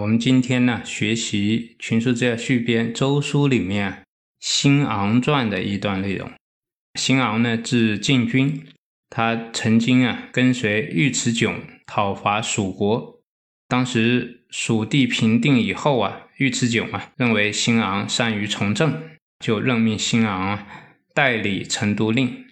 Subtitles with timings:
[0.00, 4.02] 我们今天呢学习《群书治要续编》周书里面
[4.40, 6.30] 辛昂传的一段内容。
[6.98, 8.66] 辛昂呢字进军，
[9.08, 11.54] 他曾经啊跟随尉迟迥
[11.86, 13.20] 讨伐蜀国，
[13.68, 19.02] 当时蜀地平定以后啊，尉迟迥啊认为辛昂善于从政。
[19.38, 20.66] 就任命辛昂
[21.14, 22.46] 代理成都令。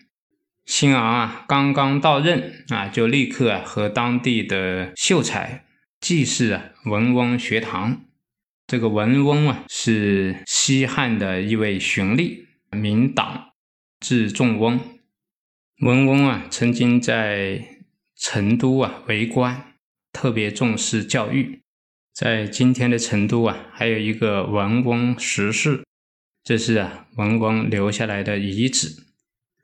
[0.66, 5.63] 辛昂啊，刚刚到任啊，就立刻啊和当地的秀才
[6.04, 8.04] 季氏啊文翁学堂。
[8.66, 13.52] 这个文翁啊是西汉的一位荀吏，名党，
[14.00, 14.78] 字仲翁。
[15.80, 17.78] 文翁啊曾经在
[18.14, 19.72] 成都啊为官，
[20.12, 21.62] 特别重视教育。
[22.12, 25.84] 在今天的成都啊，还有一个文翁石室。
[26.42, 29.04] 这是啊文翁留下来的遗址，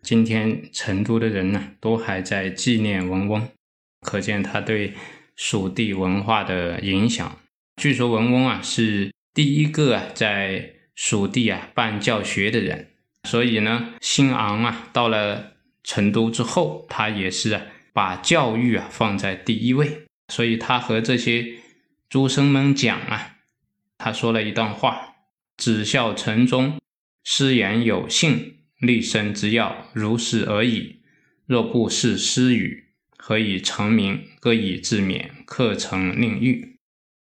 [0.01, 3.47] 今天成都的人呢都还在纪念文翁，
[4.01, 4.95] 可见他对
[5.43, 7.39] 蜀地文化的影响。
[7.81, 12.91] 据说文翁啊是第一个啊在蜀地啊办教学的人，
[13.25, 17.63] 所以呢新昂啊到了成都之后，他也是啊
[17.95, 21.55] 把教育啊放在第一位，所以他和这些
[22.11, 23.39] 诸生们讲啊，
[23.97, 25.07] 他说了一段话。
[25.57, 26.79] 子孝成忠，
[27.25, 31.01] 师言有信，立身之要如是而已。
[31.47, 32.90] 若不是师语，
[33.23, 34.21] 何以成名？
[34.41, 36.77] 各以自勉，课程令欲。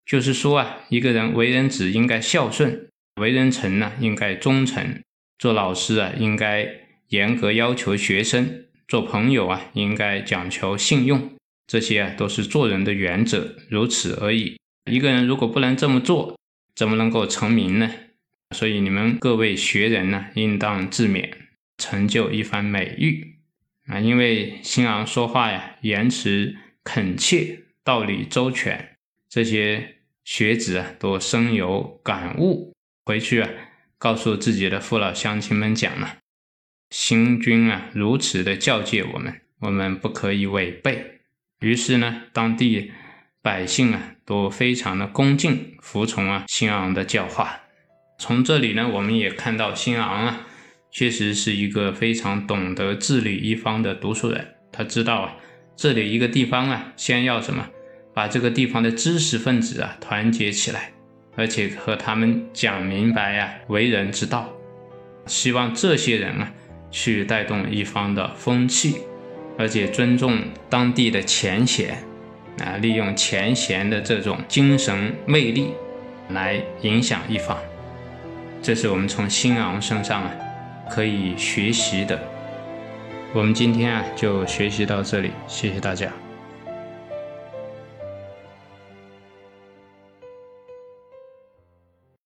[0.07, 2.89] 就是说啊，一个人为人子应该孝顺，
[3.21, 5.03] 为人臣呢应该忠诚，
[5.39, 6.67] 做老师啊应该
[7.09, 11.37] 严格要求学生，做朋友啊应该讲求信用，
[11.67, 14.57] 这些啊都是做人的原则，如此而已。
[14.91, 16.37] 一个人如果不能这么做，
[16.75, 17.89] 怎么能够成名呢？
[18.57, 21.31] 所以你们各位学人呢，应当自勉，
[21.79, 23.37] 成就一番美誉
[23.91, 23.99] 啊！
[23.99, 28.97] 因为新昂说话呀，言辞恳切，道理周全，
[29.29, 32.73] 这些学子啊都深有感悟，
[33.05, 33.51] 回去啊
[33.99, 36.19] 告诉自己的父老乡亲们讲了，
[36.91, 41.21] 新君啊如此的教诫我们，我们不可以违背。
[41.61, 42.93] 于是呢，当地
[43.43, 47.61] 百姓啊都非常的恭敬服从啊新昂的教化。
[48.19, 50.47] 从这里呢，我们也看到新昂啊，
[50.91, 54.47] 确实是一个非常懂得治理一方的读书人。
[54.73, 55.37] 他知道啊，
[55.77, 57.69] 治理一个地方啊，先要什么？
[58.13, 60.91] 把这个地方的知识分子啊团结起来，
[61.37, 64.49] 而且和他们讲明白呀为人之道。
[65.27, 66.53] 希望这些人啊
[66.91, 68.97] 去带动一方的风气，
[69.57, 72.03] 而且尊重当地的前贤
[72.59, 75.69] 啊，利用前贤的这种精神魅力
[76.31, 77.57] 来影响一方。
[78.61, 80.35] 这是我们从新昂身上啊
[80.91, 82.21] 可以学习的。
[83.33, 86.13] 我们今天啊就学习到这里，谢谢大家。